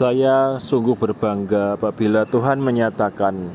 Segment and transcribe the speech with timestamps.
[0.00, 3.52] Saya sungguh berbangga apabila Tuhan menyatakan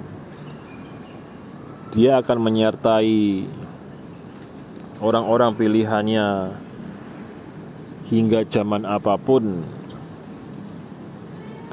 [1.90, 3.50] Dia akan menyertai
[5.02, 6.54] orang-orang pilihannya
[8.14, 9.66] hingga zaman apa pun.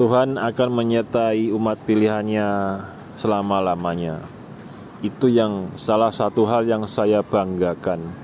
[0.00, 2.48] Tuhan akan menyertai umat pilihannya
[3.12, 4.24] selama-lamanya.
[5.04, 8.21] Itu yang salah satu hal yang saya banggakan.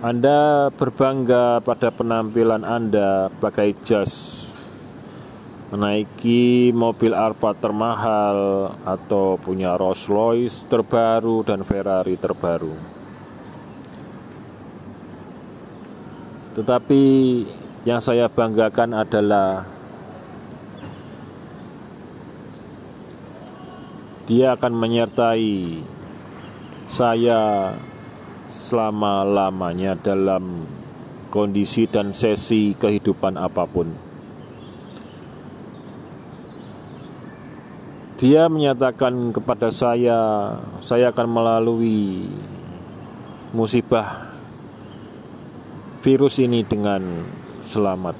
[0.00, 4.48] Anda berbangga pada penampilan Anda pakai jas,
[5.68, 12.72] menaiki mobil Alphard termahal, atau punya Rolls Royce terbaru dan Ferrari terbaru.
[16.56, 17.04] Tetapi
[17.84, 19.68] yang saya banggakan adalah
[24.24, 25.84] dia akan menyertai
[26.88, 27.76] saya
[28.50, 30.66] selama-lamanya dalam
[31.30, 33.88] kondisi dan sesi kehidupan apa pun.
[38.20, 40.52] Dia menyatakan kepada saya,
[40.84, 42.28] saya akan melalui
[43.56, 44.28] musibah
[46.04, 47.00] virus ini dengan
[47.64, 48.12] selamat.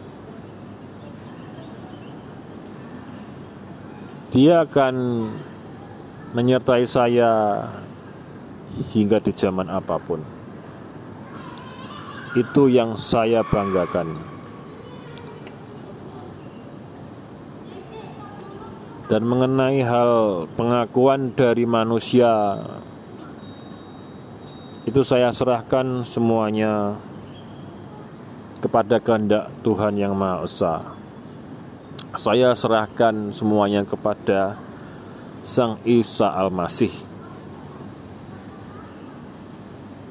[4.30, 4.94] Dia akan
[6.33, 7.60] menyertai saya
[8.94, 10.22] hingga di zaman apa pun.
[12.38, 14.14] Itu yang saya banggakan.
[19.10, 22.62] Dan mengenai hal pengakuan dari manusia,
[24.86, 26.94] itu saya serahkan semuanya
[28.62, 30.74] kepada kehendak Tuhan Yang Maha Esa.
[32.14, 34.55] Saya serahkan semuanya kepada
[35.42, 37.09] Sang Isa Al-Masih.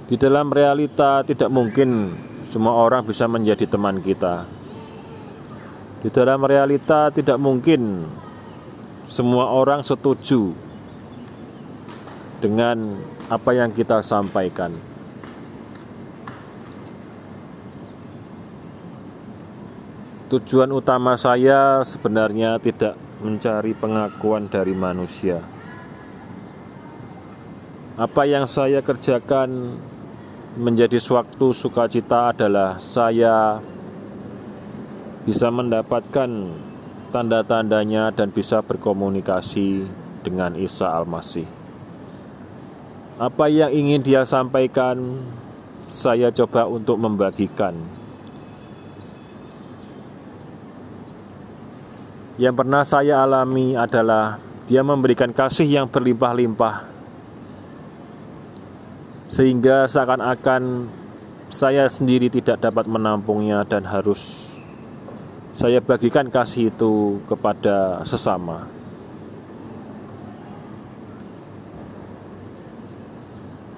[0.09, 2.17] Di dalam realita tidak mungkin
[2.49, 4.41] semua orang bisa menjadi teman kita.
[6.01, 8.09] Di dalam realita tidak mungkin
[9.05, 10.57] semua orang setuju
[12.41, 12.97] dengan
[13.29, 14.73] apa yang kita sampaikan.
[20.33, 25.37] Tujuan utama saya sebenarnya tidak mencari pengakuan dari manusia.
[27.99, 29.77] Apa yang saya kerjakan
[30.57, 33.61] menjadi suatu sukacita adalah saya
[35.27, 36.29] bisa mendapatkan
[37.13, 39.85] tanda-tandanya dan bisa berkomunikasi
[40.25, 41.45] dengan Isa Al-Masih.
[43.19, 45.19] Apa yang ingin dia sampaikan,
[45.91, 47.75] saya coba untuk membagikan
[52.39, 56.88] Yang pernah saya alami adalah dia memberikan kasih yang berlimpah-limpah
[59.29, 60.89] sehingga seakan-akan
[61.53, 64.49] saya sendiri tidak dapat menampungnya dan harus
[65.53, 68.65] saya bagikan kasih itu kepada sesama.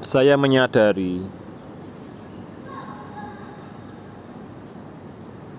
[0.01, 1.23] Saya menyadari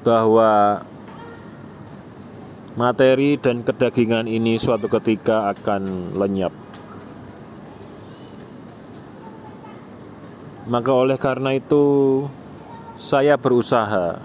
[0.02, 0.82] bahwa
[2.78, 6.61] materi dan kedagingan ini suatu ketika akan lenyap.
[10.72, 12.24] Maka oleh karena itu
[12.96, 14.16] saya berusaha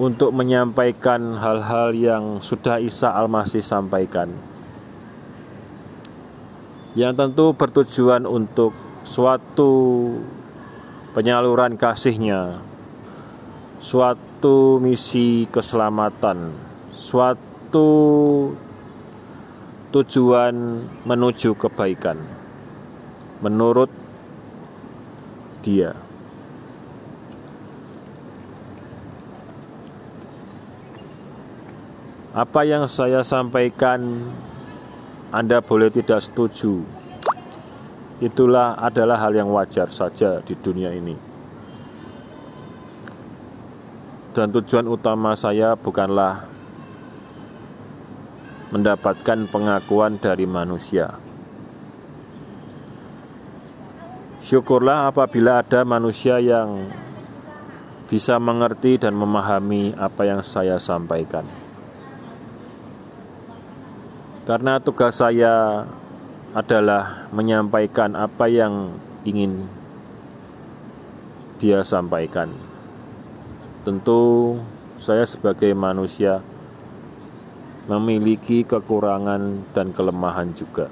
[0.00, 4.32] untuk menyampaikan hal-hal yang sudah Isa Al-Masih sampaikan.
[6.96, 8.72] Yang tentu bertujuan untuk
[9.04, 9.72] suatu
[11.12, 12.64] penyaluran kasihnya,
[13.76, 16.56] suatu misi keselamatan,
[16.96, 17.90] suatu
[19.92, 20.54] tujuan
[21.04, 22.16] menuju kebaikan.
[23.38, 23.97] Menurut
[25.60, 25.96] dia,
[32.34, 34.28] apa yang saya sampaikan,
[35.34, 36.82] Anda boleh tidak setuju.
[38.18, 41.28] Itulah adalah hal yang wajar saja di dunia ini.
[44.38, 46.46] dan tujuan utama saya bukanlah
[48.70, 51.27] mendapatkan pengakuan dari manusia.
[54.48, 56.88] Syukurlah apabila ada manusia yang
[58.08, 61.44] bisa mengerti dan memahami apa yang saya sampaikan.
[64.48, 65.84] Karena tugas saya
[66.56, 68.96] adalah menyampaikan apa yang
[69.28, 69.68] ingin
[71.60, 72.48] dia sampaikan.
[73.84, 74.56] Tentu
[74.96, 76.40] saya sebagai manusia
[77.84, 80.88] memiliki kekurangan dan kelemahan juga.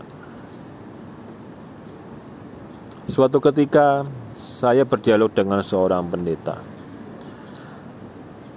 [3.06, 4.03] Suatu ketika
[4.35, 6.58] saya berdialog dengan seorang pendeta.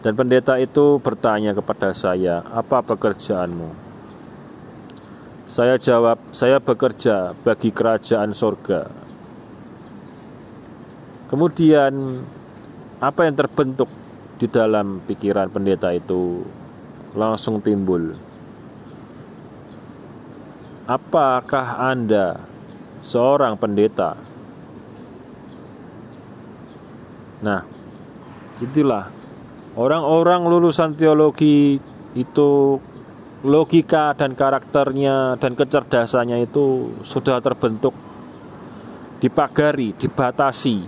[0.02, 3.70] Dan pendeta itu bertanya kepada saya, "Apa pekerjaanmu?"
[5.46, 8.90] Saya jawab, "Saya bekerja bagi kerajaan sorga."
[11.30, 12.26] Kemudian,
[12.98, 13.86] apa yang terbentuk
[14.42, 16.42] di dalam pikiran pendeta itu
[17.14, 18.18] langsung timbul.
[20.90, 22.42] Apakah Anda
[23.06, 24.39] seorang pendeta?
[27.40, 27.64] Nah,
[28.60, 29.08] itulah.
[29.80, 31.80] Orang-orang lulusan teologi
[32.12, 32.82] itu
[33.48, 37.96] logika dan karakternya dan kecerdasannya itu sudah terbentuk
[39.24, 40.84] dipagari, dibatasi.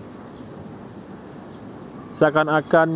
[2.12, 2.90] Seakan-akan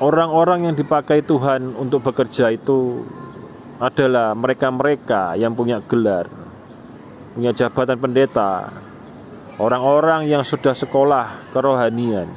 [0.00, 3.04] orang-orang yang dipakai Tuhan untuk bekerja itu
[3.76, 6.24] adalah mereka-mereka yang punya gelar,
[7.36, 8.72] punya jabatan pendeta,
[9.56, 12.28] orang-orang yang sudah sekolah kerohanian,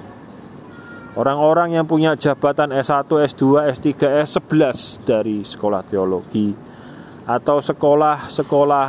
[1.19, 3.43] orang-orang yang punya jabatan S1, S2,
[3.75, 3.87] S3,
[4.23, 6.55] S11 dari sekolah teologi
[7.27, 8.87] atau sekolah-sekolah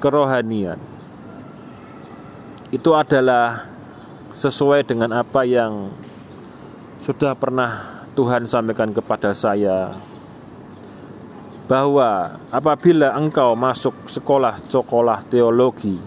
[0.00, 0.80] kerohanian.
[2.74, 3.68] Itu adalah
[4.34, 5.94] sesuai dengan apa yang
[6.98, 9.94] sudah pernah Tuhan sampaikan kepada saya
[11.66, 15.98] bahwa apabila engkau masuk sekolah-sekolah teologi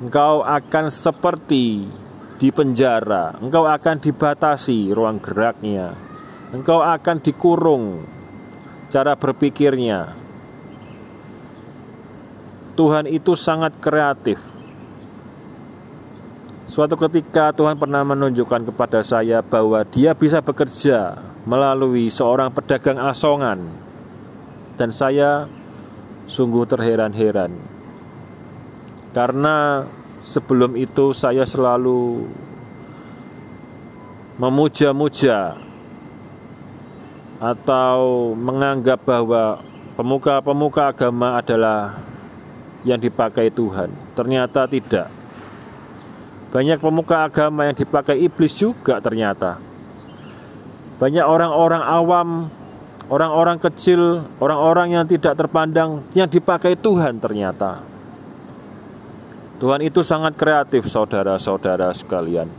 [0.00, 1.84] engkau akan seperti
[2.40, 5.92] di penjara engkau akan dibatasi ruang geraknya
[6.56, 8.14] engkau akan dikurung
[8.94, 10.14] cara berpikirnya.
[12.78, 14.38] Tuhan itu sangat kreatif.
[16.70, 23.62] Suatu ketika Tuhan pernah menunjukkan kepada saya bahwa Dia bisa bekerja melalui seorang pedagang asongan,
[24.74, 25.46] dan saya
[26.26, 27.54] sungguh terheran-heran
[29.14, 29.86] karena
[30.24, 32.26] sebelum itu saya selalu
[34.40, 35.54] memuja-muja
[37.38, 39.62] atau menganggap bahwa
[39.94, 42.02] pemuka-pemuka agama adalah
[42.82, 43.92] yang dipakai Tuhan.
[44.18, 45.08] Ternyata tidak.
[46.50, 49.58] Banyak pemuka agama yang dipakai iblis juga ternyata.
[50.98, 52.28] Banyak orang-orang awam,
[53.14, 57.78] orang-orang kecil, orang-orang yang tidak terpandang yang dipakai Tuhan ternyata.
[59.62, 62.50] Tuhan itu sangat kreatif saudara-saudara sekalian.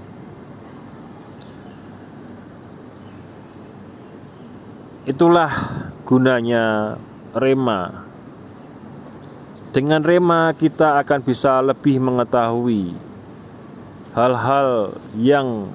[5.04, 5.52] Itulah
[6.08, 6.96] gunanya
[7.36, 8.08] rema.
[9.76, 12.96] Dengan rema kita akan bisa lebih mengetahui
[14.16, 15.68] hal-hal yang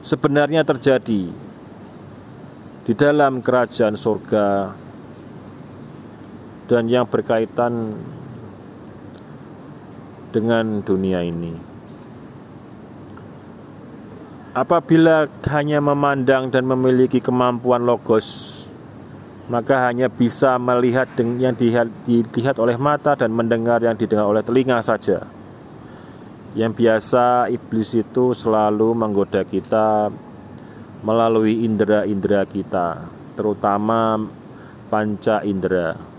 [0.00, 1.41] sebenarnya terjadi
[2.82, 4.74] di dalam kerajaan surga
[6.66, 7.94] dan yang berkaitan
[10.34, 11.54] dengan dunia ini.
[14.52, 18.60] Apabila hanya memandang dan memiliki kemampuan logos,
[19.48, 25.24] maka hanya bisa melihat yang dilihat oleh mata dan mendengar yang didengar oleh telinga saja
[26.52, 30.12] yang biasa iblis itu selalu menggoda kita
[31.02, 34.22] melalui indera-indera kita, terutama
[34.86, 36.11] panca indera.